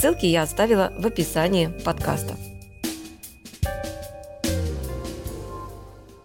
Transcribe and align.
Ссылки 0.00 0.24
я 0.24 0.44
оставила 0.44 0.94
в 0.96 1.04
описании 1.04 1.66
подкаста. 1.84 2.34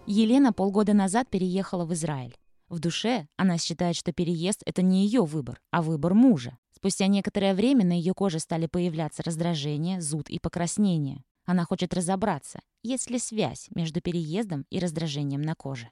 Елена 0.08 0.54
полгода 0.54 0.94
назад 0.94 1.30
переехала 1.30 1.84
в 1.84 1.94
Израиль. 1.94 2.38
В 2.70 2.80
душе 2.80 3.28
она 3.36 3.58
считает, 3.58 3.98
что 3.98 4.14
переезд— 4.14 4.62
это 4.66 4.82
не 4.82 5.04
ее 5.04 5.26
выбор, 5.26 5.60
а 5.72 5.82
выбор 5.82 6.14
мужа. 6.14 6.58
Спустя 6.72 7.08
некоторое 7.08 7.54
время 7.54 7.84
на 7.84 7.92
ее 7.92 8.14
коже 8.14 8.40
стали 8.40 8.68
появляться 8.68 9.24
раздражение, 9.24 10.00
зуд 10.00 10.30
и 10.30 10.40
покраснение. 10.40 11.26
Она 11.46 11.66
хочет 11.66 11.94
разобраться, 11.94 12.62
есть 12.82 13.10
ли 13.10 13.20
связь 13.20 13.68
между 13.76 14.00
переездом 14.00 14.66
и 14.70 14.80
раздражением 14.80 15.42
на 15.42 15.54
коже. 15.54 15.90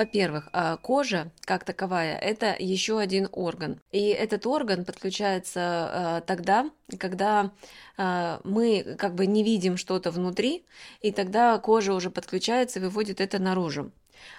Во-первых, 0.00 0.48
а, 0.54 0.78
кожа 0.78 1.30
как 1.42 1.64
таковая– 1.64 2.16
это 2.22 2.56
еще 2.58 2.98
один 2.98 3.28
орган. 3.32 3.82
И 3.92 4.08
этот 4.08 4.46
орган 4.46 4.86
подключается 4.86 5.60
а, 5.60 6.20
тогда, 6.22 6.70
когда 6.98 7.52
а, 7.98 8.40
мы 8.42 8.96
как 8.98 9.14
бы 9.14 9.26
не 9.26 9.44
видим 9.44 9.76
что-то 9.76 10.10
внутри, 10.10 10.64
и 11.02 11.12
тогда 11.12 11.58
кожа 11.58 11.92
уже 11.92 12.08
подключается 12.08 12.78
и 12.78 12.82
выводит 12.82 13.20
это 13.20 13.38
наружу. 13.38 13.92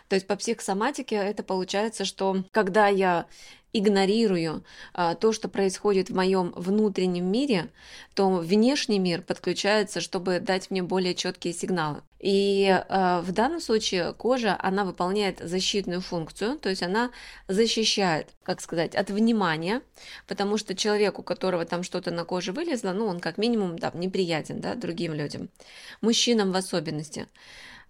То 0.07 0.15
есть 0.15 0.25
по 0.25 0.35
психосоматике 0.35 1.15
это 1.15 1.43
получается, 1.43 2.05
что 2.05 2.43
когда 2.51 2.87
я 2.87 3.27
игнорирую 3.73 4.63
а, 4.93 5.15
то, 5.15 5.31
что 5.31 5.47
происходит 5.47 6.09
в 6.09 6.15
моем 6.15 6.53
внутреннем 6.55 7.31
мире, 7.31 7.69
то 8.13 8.29
внешний 8.29 8.99
мир 8.99 9.21
подключается, 9.21 10.01
чтобы 10.01 10.39
дать 10.39 10.71
мне 10.71 10.83
более 10.83 11.15
четкие 11.15 11.53
сигналы. 11.53 12.01
И 12.19 12.67
а, 12.69 13.21
в 13.21 13.31
данном 13.31 13.61
случае 13.61 14.13
кожа, 14.13 14.57
она 14.61 14.83
выполняет 14.83 15.39
защитную 15.39 16.01
функцию, 16.01 16.59
то 16.59 16.69
есть 16.69 16.83
она 16.83 17.11
защищает, 17.47 18.27
как 18.43 18.61
сказать, 18.61 18.93
от 18.95 19.09
внимания, 19.09 19.81
потому 20.27 20.57
что 20.57 20.75
человек, 20.75 21.17
у 21.17 21.23
которого 21.23 21.65
там 21.65 21.83
что-то 21.83 22.11
на 22.11 22.25
коже 22.25 22.51
вылезло, 22.51 22.91
ну, 22.91 23.07
он 23.07 23.19
как 23.19 23.37
минимум 23.37 23.77
там 23.77 23.99
неприятен, 23.99 24.59
да, 24.59 24.75
другим 24.75 25.13
людям, 25.13 25.49
мужчинам 26.01 26.51
в 26.51 26.55
особенности. 26.55 27.27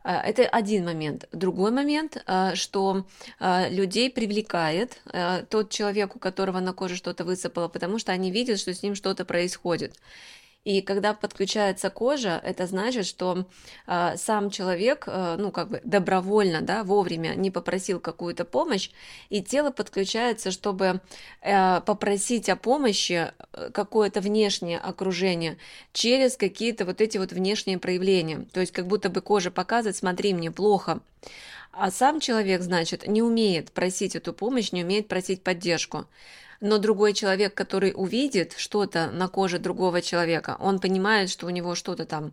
А, 0.03 0.21
это 0.21 0.43
один 0.43 0.85
момент. 0.85 1.27
Другой 1.31 1.71
момент, 1.71 2.21
а, 2.25 2.55
что 2.55 3.05
а, 3.39 3.67
людей 3.69 4.09
привлекает 4.09 5.01
тот 5.49 5.69
человек, 5.69 6.15
у 6.15 6.19
которого 6.19 6.59
на 6.59 6.73
коже 6.73 6.95
что-то 6.95 7.23
высыпало, 7.23 7.67
потому 7.67 7.99
что 7.99 8.11
они 8.11 8.31
видят, 8.31 8.59
что 8.59 8.73
с 8.73 8.83
ним 8.83 8.95
что-то 8.95 9.25
происходит. 9.25 9.95
И 10.63 10.81
когда 10.81 11.15
подключается 11.15 11.89
кожа, 11.89 12.39
это 12.43 12.67
значит, 12.67 13.07
что 13.07 13.45
э, 13.87 14.15
сам 14.15 14.51
человек, 14.51 15.05
э, 15.07 15.35
ну, 15.39 15.51
как 15.51 15.69
бы 15.69 15.81
добровольно, 15.83 16.61
да, 16.61 16.83
вовремя 16.83 17.33
не 17.33 17.49
попросил 17.49 17.99
какую-то 17.99 18.45
помощь, 18.45 18.91
и 19.29 19.41
тело 19.41 19.71
подключается, 19.71 20.51
чтобы 20.51 21.01
э, 21.41 21.81
попросить 21.81 22.47
о 22.47 22.55
помощи 22.55 23.31
какое-то 23.73 24.21
внешнее 24.21 24.77
окружение 24.77 25.57
через 25.93 26.37
какие-то 26.37 26.85
вот 26.85 27.01
эти 27.01 27.17
вот 27.17 27.31
внешние 27.31 27.79
проявления. 27.79 28.45
То 28.53 28.59
есть 28.59 28.71
как 28.71 28.85
будто 28.85 29.09
бы 29.09 29.21
кожа 29.21 29.49
показывает, 29.49 29.95
смотри, 29.95 30.35
мне 30.35 30.51
плохо. 30.51 30.99
А 31.71 31.89
сам 31.89 32.19
человек, 32.19 32.61
значит, 32.61 33.07
не 33.07 33.23
умеет 33.23 33.71
просить 33.71 34.15
эту 34.15 34.31
помощь, 34.31 34.71
не 34.71 34.83
умеет 34.83 35.07
просить 35.07 35.41
поддержку 35.41 36.05
но 36.61 36.77
другой 36.77 37.13
человек, 37.13 37.53
который 37.53 37.91
увидит 37.93 38.53
что-то 38.55 39.09
на 39.11 39.27
коже 39.27 39.59
другого 39.59 40.01
человека, 40.01 40.55
он 40.59 40.79
понимает, 40.79 41.29
что 41.29 41.47
у 41.47 41.49
него 41.49 41.75
что-то 41.75 42.05
там 42.05 42.31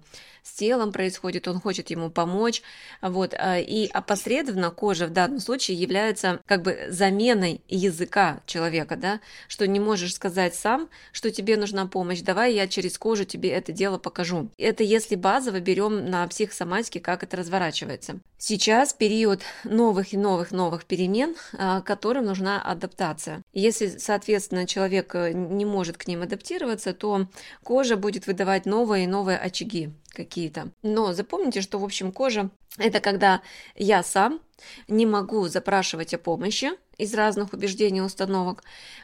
с 0.49 0.53
телом 0.59 0.93
происходит, 0.93 1.47
он 1.47 1.61
хочет 1.61 1.91
ему 1.91 2.11
помочь, 2.11 2.63
вот, 3.03 3.35
а, 3.35 3.59
и 3.59 3.87
опосредованно 3.87 4.71
кожа 4.71 5.07
в 5.07 5.11
данном 5.11 5.41
случае 5.41 5.77
является 5.77 6.41
как 6.47 6.63
бы 6.63 6.87
заменой 6.89 7.61
языка 7.69 8.41
человека, 8.47 8.97
да, 8.97 9.21
что 9.47 9.67
не 9.67 9.81
можешь 9.81 10.15
сказать 10.15 10.55
сам, 10.55 10.89
что 11.13 11.31
тебе 11.31 11.57
нужна 11.57 11.87
помощь, 11.87 12.21
давай 12.21 12.55
я 12.55 12.67
через 12.67 12.99
кожу 12.99 13.25
тебе 13.25 13.51
это 13.51 13.73
дело 13.73 13.99
покажу. 13.99 14.51
Это 14.59 14.83
если 14.83 15.17
базово 15.17 15.61
берем 15.61 16.11
на 16.11 16.27
психосоматике, 16.27 17.01
как 17.01 17.23
это 17.23 17.37
разворачивается. 17.37 18.21
Сейчас 18.39 18.93
период 18.95 19.43
новых 19.65 20.13
и 20.13 20.17
новых 20.17 20.53
новых 20.53 20.85
перемен, 20.85 21.35
а, 21.59 21.81
которым 21.83 22.25
нужна 22.25 22.63
адаптация. 22.63 23.43
Если, 23.53 23.99
соответственно, 23.99 24.67
человек 24.67 25.15
э, 25.15 25.33
не 25.33 25.65
может 25.65 25.97
к 25.97 26.07
ним 26.07 26.23
адаптироваться, 26.23 26.95
то 26.95 27.27
кожа 27.65 27.97
будет 27.97 28.27
выдавать 28.27 28.65
новые 28.65 29.05
и 29.05 29.09
новые 29.09 29.39
очаги 29.39 29.91
какие-то. 30.39 30.71
Но 30.83 31.13
запомните, 31.13 31.61
что, 31.61 31.79
в 31.79 31.85
общем, 31.85 32.13
кожа– 32.13 32.51
это 32.79 33.01
когда 33.01 33.43
я 33.75 34.03
сам 34.03 34.41
не 34.87 35.05
могу 35.05 35.49
запрашивать 35.49 36.15
о 36.15 36.19
помощи 36.19 36.71
из 36.97 37.15
разных 37.15 37.53
убеждений 37.53 37.99
и 37.99 38.03
установок, 38.03 38.63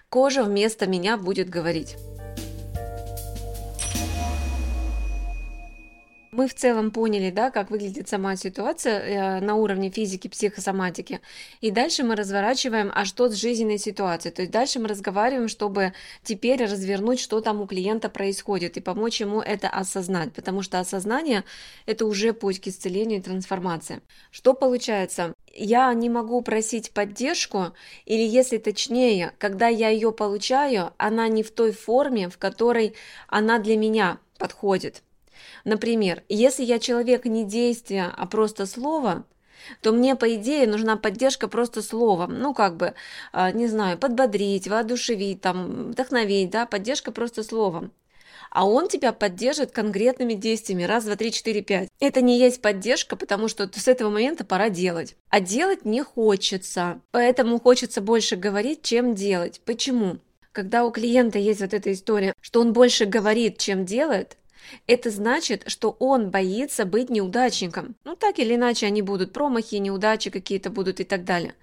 кожа 0.08 0.44
вместо 0.44 0.86
меня 0.86 1.16
будет 1.16 1.50
говорить. 1.50 1.96
Мы 6.36 6.48
в 6.48 6.54
целом 6.54 6.90
поняли, 6.90 7.30
да, 7.30 7.52
как 7.52 7.70
выглядит 7.70 8.08
сама 8.08 8.34
ситуация 8.34 8.98
э, 8.98 9.40
на 9.40 9.54
уровне 9.54 9.88
физики, 9.88 10.26
психосоматики. 10.26 11.20
И 11.60 11.70
дальше 11.70 12.02
мы 12.02 12.16
разворачиваем, 12.16 12.90
а 12.92 13.04
что 13.04 13.28
с 13.28 13.34
жизненной 13.34 13.78
ситуацией. 13.78 14.34
То 14.34 14.42
есть 14.42 14.50
дальше 14.50 14.80
мы 14.80 14.88
разговариваем, 14.88 15.46
чтобы 15.46 15.92
теперь 16.24 16.64
развернуть, 16.64 17.20
что 17.20 17.40
там 17.40 17.60
у 17.60 17.68
клиента 17.68 18.08
происходит, 18.08 18.76
и 18.76 18.80
помочь 18.80 19.20
ему 19.20 19.40
это 19.42 19.68
осознать. 19.68 20.32
Потому 20.32 20.62
что 20.62 20.80
осознание– 20.80 21.44
это 21.86 22.04
уже 22.04 22.32
путь 22.32 22.60
к 22.60 22.66
исцелению 22.66 23.20
и 23.20 23.22
трансформации. 23.22 24.00
Что 24.32 24.54
получается? 24.54 25.34
Я 25.54 25.94
не 25.94 26.10
могу 26.10 26.42
просить 26.42 26.90
поддержку, 26.90 27.74
или 28.06 28.26
если 28.26 28.58
точнее, 28.58 29.34
когда 29.38 29.68
я 29.68 29.90
ее 29.90 30.10
получаю, 30.10 30.94
она 30.96 31.28
не 31.28 31.44
в 31.44 31.52
той 31.52 31.70
форме, 31.70 32.28
в 32.28 32.38
которой 32.38 32.96
она 33.28 33.60
для 33.60 33.76
меня 33.76 34.18
подходит. 34.36 35.04
Например, 35.64 36.22
если 36.28 36.64
я 36.64 36.78
человек 36.78 37.24
не 37.24 37.44
действия, 37.44 38.12
а 38.16 38.26
просто 38.26 38.66
слова, 38.66 39.24
то 39.80 39.92
мне, 39.92 40.16
по 40.16 40.34
идее, 40.34 40.66
нужна 40.66 40.96
поддержка 40.96 41.48
просто 41.48 41.82
словом. 41.82 42.38
Ну, 42.38 42.54
как 42.54 42.76
бы, 42.76 42.94
а, 43.32 43.50
не 43.52 43.66
знаю, 43.66 43.98
подбодрить, 43.98 44.68
воодушевить, 44.68 45.40
там, 45.40 45.92
вдохновить, 45.92 46.50
да, 46.50 46.66
поддержка 46.66 47.12
просто 47.12 47.42
словом. 47.42 47.92
А 48.50 48.66
он 48.66 48.88
тебя 48.88 49.12
поддержит 49.12 49.72
конкретными 49.72 50.34
действиями. 50.34 50.84
Раз, 50.84 51.04
два, 51.04 51.16
три, 51.16 51.32
четыре, 51.32 51.60
пять. 51.60 51.88
Это 51.98 52.20
не 52.20 52.38
есть 52.38 52.62
поддержка, 52.62 53.16
потому 53.16 53.48
что 53.48 53.68
с 53.74 53.88
этого 53.88 54.10
момента 54.10 54.44
пора 54.44 54.68
делать. 54.68 55.16
А 55.28 55.40
делать 55.40 55.84
не 55.84 56.02
хочется. 56.04 57.00
Поэтому 57.10 57.58
хочется 57.58 58.00
больше 58.00 58.36
говорить, 58.36 58.82
чем 58.82 59.16
делать. 59.16 59.60
Почему? 59.64 60.18
Когда 60.52 60.84
у 60.84 60.92
клиента 60.92 61.36
есть 61.40 61.62
вот 61.62 61.74
эта 61.74 61.92
история, 61.92 62.32
что 62.40 62.60
он 62.60 62.72
больше 62.72 63.06
говорит, 63.06 63.58
чем 63.58 63.84
делает, 63.84 64.36
это 64.86 65.10
значит, 65.10 65.64
что 65.66 65.96
он 65.98 66.30
боится 66.30 66.84
быть 66.84 67.10
неудачником. 67.10 67.96
Ну, 68.04 68.16
так 68.16 68.38
или 68.38 68.54
иначе, 68.54 68.86
они 68.86 69.02
будут 69.02 69.32
промахи, 69.32 69.76
неудачи 69.76 70.30
какие-то 70.30 70.70
будут 70.70 71.00
и 71.00 71.04
так 71.04 71.24
далее. 71.24 71.54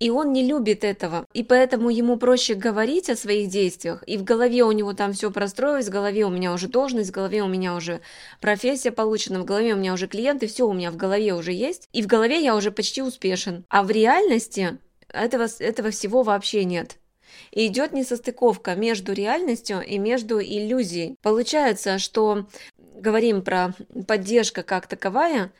И 0.00 0.08
он 0.08 0.32
не 0.32 0.46
любит 0.46 0.82
этого, 0.82 1.26
и 1.34 1.44
поэтому 1.44 1.90
ему 1.90 2.16
проще 2.16 2.54
говорить 2.54 3.10
о 3.10 3.16
своих 3.16 3.50
действиях, 3.50 4.02
и 4.06 4.16
в 4.16 4.24
голове 4.24 4.64
у 4.64 4.72
него 4.72 4.94
там 4.94 5.12
все 5.12 5.30
простроилось, 5.30 5.88
в 5.88 5.92
голове 5.92 6.24
у 6.24 6.30
меня 6.30 6.54
уже 6.54 6.68
должность, 6.68 7.10
в 7.10 7.12
голове 7.12 7.42
у 7.42 7.48
меня 7.48 7.74
уже 7.74 8.00
профессия 8.40 8.92
получена, 8.92 9.40
в 9.40 9.44
голове 9.44 9.74
у 9.74 9.76
меня 9.76 9.92
уже 9.92 10.08
клиенты, 10.08 10.46
все 10.46 10.66
у 10.66 10.72
меня 10.72 10.90
в 10.90 10.96
голове 10.96 11.34
уже 11.34 11.52
есть, 11.52 11.86
и 11.92 12.00
в 12.00 12.06
голове 12.06 12.42
я 12.42 12.56
уже 12.56 12.70
почти 12.70 13.02
успешен. 13.02 13.66
А 13.68 13.82
в 13.82 13.90
реальности 13.90 14.78
этого, 15.08 15.46
этого 15.58 15.90
всего 15.90 16.22
вообще 16.22 16.64
нет. 16.64 16.96
И 17.50 17.66
идет 17.66 17.92
несостыковка 17.92 18.74
между 18.74 19.12
реальностью 19.12 19.80
и 19.80 19.98
между 19.98 20.40
иллюзией. 20.40 21.16
Получается, 21.22 21.98
что 21.98 22.46
говорим 22.78 23.42
про 23.42 23.74
поддержка 24.06 24.62
как 24.62 24.86
таковая, 24.86 25.52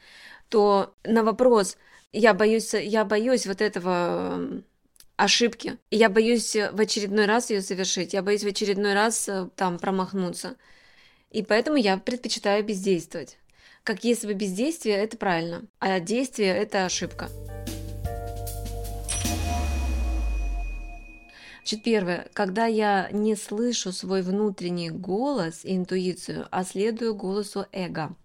то 0.48 0.94
на 1.04 1.22
вопрос 1.22 1.76
я 2.12 2.34
боюсь, 2.34 2.74
я 2.74 3.04
боюсь 3.04 3.46
вот 3.46 3.60
этого 3.60 4.62
ошибки. 5.16 5.76
Я 5.90 6.08
боюсь 6.08 6.54
в 6.54 6.80
очередной 6.80 7.26
раз 7.26 7.50
ее 7.50 7.60
совершить, 7.60 8.14
я 8.14 8.22
боюсь 8.22 8.42
в 8.42 8.48
очередной 8.48 8.94
раз 8.94 9.28
э, 9.28 9.48
там 9.54 9.78
промахнуться. 9.78 10.56
И 11.30 11.42
поэтому 11.42 11.76
я 11.76 11.98
предпочитаю 11.98 12.64
бездействовать. 12.64 13.38
Как 13.84 14.04
если 14.04 14.26
бы 14.26 14.34
бездействие– 14.34 14.96
это 14.96 15.16
правильно, 15.16 15.62
а 15.78 16.00
действие– 16.00 16.54
это 16.56 16.86
ошибка. 16.86 17.28
Значит, 21.60 21.82
первое, 21.84 22.28
когда 22.32 22.66
я 22.66 23.10
не 23.12 23.36
слышу 23.36 23.92
свой 23.92 24.22
внутренний 24.22 24.90
голос 24.90 25.64
и 25.64 25.76
интуицию, 25.76 26.48
а 26.50 26.64
следую 26.64 27.14
голосу 27.14 27.66
эго. 27.72 28.16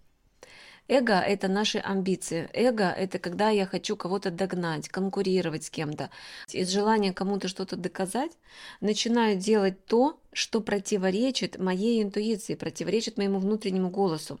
Эго– 0.88 1.14
это 1.26 1.48
наши 1.48 1.78
амбиции. 1.78 2.48
Эго– 2.52 2.84
это 2.96 3.18
когда 3.18 3.50
я 3.50 3.66
хочу 3.66 3.96
кого-то 3.96 4.30
догнать, 4.30 4.88
конкурировать 4.88 5.64
с 5.64 5.70
кем-то. 5.70 6.10
Из 6.52 6.70
желания 6.70 7.12
кому-то 7.12 7.48
что-то 7.48 7.76
доказать 7.76 8.32
начинаю 8.80 9.36
делать 9.36 9.84
то, 9.84 10.18
что 10.32 10.60
противоречит 10.60 11.58
моей 11.58 12.02
интуиции, 12.02 12.54
противоречит 12.54 13.18
моему 13.18 13.38
внутреннему 13.38 13.90
голосу. 13.90 14.38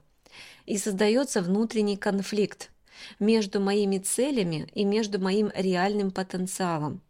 И 0.66 0.78
создается 0.78 1.42
внутренний 1.42 1.96
конфликт 1.96 2.70
между 3.18 3.60
моими 3.60 3.98
целями 3.98 4.68
и 4.74 4.84
между 4.84 5.20
моим 5.20 5.50
реальным 5.54 6.12
потенциалом. 6.12 7.02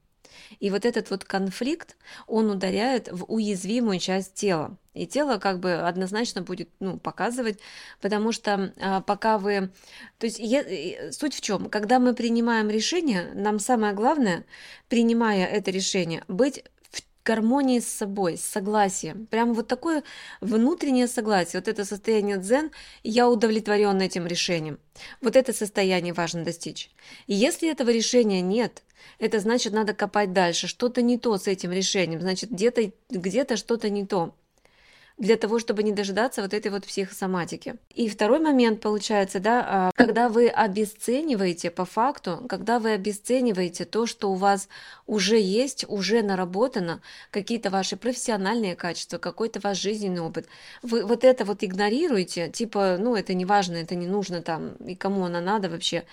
И 0.60 0.70
вот 0.70 0.84
этот 0.84 1.10
вот 1.10 1.24
конфликт, 1.24 1.96
он 2.26 2.50
ударяет 2.50 3.08
в 3.10 3.24
уязвимую 3.24 3.98
часть 3.98 4.34
тела. 4.34 4.76
И 4.94 5.06
тело 5.06 5.36
как 5.36 5.60
бы 5.60 5.74
однозначно 5.74 6.40
будет 6.40 6.70
ну, 6.80 6.98
показывать, 6.98 7.58
потому 8.00 8.32
что 8.32 8.72
а, 8.80 9.02
пока 9.02 9.36
вы... 9.36 9.70
То 10.18 10.26
есть 10.26 10.38
я, 10.38 11.12
суть 11.12 11.34
в 11.34 11.42
чем? 11.42 11.68
Когда 11.68 11.98
мы 11.98 12.14
принимаем 12.14 12.70
решение, 12.70 13.30
нам 13.34 13.58
самое 13.58 13.92
главное, 13.92 14.46
принимая 14.88 15.46
это 15.46 15.70
решение, 15.70 16.24
быть 16.28 16.64
гармонии 17.26 17.80
с 17.80 17.88
собой, 17.88 18.38
с 18.38 18.44
согласием. 18.44 19.26
Прямо 19.26 19.52
вот 19.52 19.66
такое 19.66 20.04
внутреннее 20.40 21.08
согласие, 21.08 21.60
вот 21.60 21.68
это 21.68 21.84
состояние 21.84 22.38
дзен, 22.38 22.70
я 23.02 23.28
удовлетворен 23.28 24.00
этим 24.00 24.26
решением. 24.26 24.78
Вот 25.20 25.36
это 25.36 25.52
состояние 25.52 26.14
важно 26.14 26.44
достичь. 26.44 26.90
И 27.26 27.34
если 27.34 27.70
этого 27.70 27.90
решения 27.90 28.40
нет, 28.40 28.82
это 29.18 29.40
значит, 29.40 29.72
надо 29.72 29.92
копать 29.92 30.32
дальше. 30.32 30.68
Что-то 30.68 31.02
не 31.02 31.18
то 31.18 31.36
с 31.36 31.46
этим 31.48 31.72
решением, 31.72 32.20
значит, 32.20 32.50
где-то 32.50 32.92
где, 33.10 33.42
-то, 33.42 33.56
что-то 33.56 33.90
не 33.90 34.06
то 34.06 34.34
для 35.18 35.36
того, 35.36 35.58
чтобы 35.58 35.82
не 35.82 35.92
дожидаться 35.92 36.42
вот 36.42 36.52
этой 36.52 36.70
вот 36.70 36.84
психосоматики. 36.84 37.76
И 37.94 38.08
второй 38.08 38.38
момент 38.38 38.80
получается, 38.80 39.40
да, 39.40 39.64
а, 39.66 39.90
когда 39.94 40.28
вы 40.28 40.48
обесцениваете 40.48 41.70
по 41.70 41.86
факту, 41.86 42.44
когда 42.48 42.78
вы 42.78 42.92
обесцениваете 42.92 43.86
то, 43.86 44.06
что 44.06 44.30
у 44.30 44.34
вас 44.34 44.68
уже 45.06 45.40
есть, 45.40 45.86
уже 45.88 46.22
наработано, 46.22 47.00
какие-то 47.30 47.70
ваши 47.70 47.96
профессиональные 47.96 48.76
качества, 48.76 49.16
какой-то 49.16 49.58
ваш 49.60 49.78
жизненный 49.80 50.20
опыт, 50.20 50.48
вы 50.82 51.04
вот 51.06 51.24
это 51.24 51.46
вот 51.46 51.64
игнорируете, 51.64 52.50
типа, 52.50 52.98
ну, 53.00 53.16
это 53.16 53.32
не 53.32 53.46
важно, 53.46 53.76
это 53.76 53.94
не 53.94 54.06
нужно 54.06 54.42
там, 54.42 54.74
и 54.86 54.94
кому 54.94 55.24
оно 55.24 55.40
надо 55.40 55.70
вообще. 55.70 56.04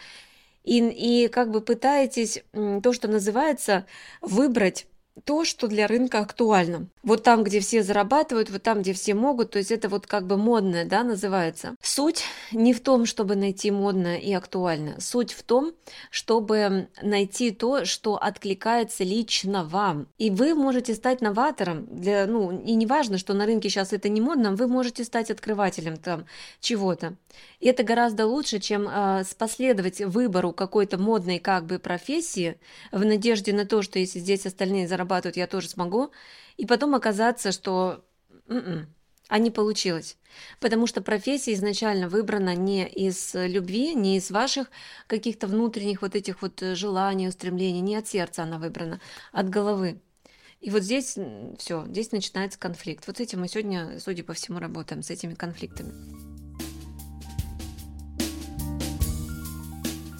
И, 0.63 0.79
и 0.79 1.27
как 1.27 1.51
бы 1.51 1.59
пытаетесь 1.59 2.41
то, 2.53 2.93
что 2.93 3.09
называется, 3.09 3.85
выбрать 4.21 4.87
то, 5.25 5.45
что 5.45 5.67
для 5.67 5.87
рынка 5.87 6.19
актуально. 6.19 6.87
Вот 7.03 7.23
там, 7.23 7.43
где 7.43 7.59
все 7.59 7.83
зарабатывают, 7.83 8.49
вот 8.49 8.63
там, 8.63 8.81
где 8.81 8.93
все 8.93 9.13
могут, 9.13 9.51
то 9.51 9.59
есть 9.59 9.71
это 9.71 9.87
вот 9.87 10.07
как 10.07 10.25
бы 10.25 10.37
модное, 10.37 10.85
да, 10.85 11.03
называется. 11.03 11.75
Суть 11.81 12.23
не 12.51 12.73
в 12.73 12.81
том, 12.81 13.05
чтобы 13.05 13.35
найти 13.35 13.71
модное 13.71 14.17
и 14.17 14.33
актуальное. 14.33 14.99
Суть 14.99 15.33
в 15.33 15.43
том, 15.43 15.73
чтобы 16.09 16.89
найти 17.01 17.51
то, 17.51 17.85
что 17.85 18.15
откликается 18.15 19.03
лично 19.03 19.63
вам. 19.63 20.07
И 20.17 20.29
вы 20.29 20.55
можете 20.55 20.95
стать 20.95 21.21
новатором 21.21 21.85
для, 21.89 22.25
ну, 22.25 22.51
и 22.51 22.73
не 22.73 22.85
важно, 22.85 23.17
что 23.17 23.33
на 23.33 23.45
рынке 23.45 23.69
сейчас 23.69 23.93
это 23.93 24.09
не 24.09 24.21
модно, 24.21 24.55
вы 24.55 24.67
можете 24.67 25.03
стать 25.03 25.29
открывателем 25.29 25.97
там 25.97 26.25
чего-то. 26.59 27.15
И 27.59 27.67
это 27.67 27.83
гораздо 27.83 28.25
лучше, 28.27 28.59
чем 28.59 28.87
э, 28.87 29.23
последовать 29.37 30.01
выбору 30.01 30.53
какой-то 30.53 30.97
модной 30.97 31.39
как 31.39 31.65
бы 31.65 31.79
профессии 31.79 32.57
в 32.91 33.03
надежде 33.05 33.53
на 33.53 33.65
то, 33.65 33.81
что 33.81 33.99
если 33.99 34.19
здесь 34.19 34.45
остальные 34.45 34.87
зарабатывают, 34.87 35.02
зарабатывают, 35.03 35.37
я 35.37 35.47
тоже 35.47 35.69
смогу. 35.69 36.11
И 36.57 36.65
потом 36.65 36.95
оказаться, 36.95 37.51
что 37.51 38.03
м-м, 38.47 38.87
а 39.27 39.39
не 39.39 39.51
получилось. 39.51 40.17
Потому 40.59 40.87
что 40.87 41.01
профессия 41.01 41.53
изначально 41.53 42.09
выбрана 42.09 42.55
не 42.55 42.87
из 42.87 43.33
любви, 43.33 43.93
не 43.95 44.17
из 44.17 44.31
ваших 44.31 44.69
каких-то 45.07 45.47
внутренних 45.47 46.01
вот 46.01 46.15
этих 46.15 46.41
вот 46.41 46.59
желаний, 46.61 47.27
устремлений, 47.27 47.81
не 47.81 47.95
от 47.95 48.07
сердца 48.07 48.43
она 48.43 48.57
выбрана, 48.57 48.99
от 49.31 49.49
головы. 49.49 50.01
И 50.61 50.69
вот 50.69 50.83
здесь 50.83 51.17
все, 51.57 51.85
здесь 51.87 52.11
начинается 52.11 52.57
конфликт. 52.57 53.05
Вот 53.07 53.17
с 53.17 53.19
этим 53.19 53.41
мы 53.41 53.49
сегодня, 53.49 53.99
судя 53.99 54.23
по 54.23 54.33
всему, 54.33 54.59
работаем, 54.59 55.03
с 55.03 55.09
этими 55.09 55.33
конфликтами. 55.33 56.32